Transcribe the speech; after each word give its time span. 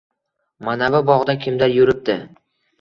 —Manavi 0.69 1.03
bog‘da 1.11 1.37
kimdir 1.45 1.77
yuribdi. 1.79 2.19